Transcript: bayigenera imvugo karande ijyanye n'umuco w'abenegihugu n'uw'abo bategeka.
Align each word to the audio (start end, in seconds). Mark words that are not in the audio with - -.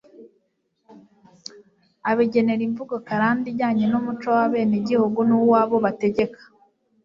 bayigenera 2.03 2.61
imvugo 2.69 2.95
karande 3.07 3.45
ijyanye 3.51 3.85
n'umuco 3.87 4.27
w'abenegihugu 4.37 5.19
n'uw'abo 5.29 5.75
bategeka. 5.85 6.41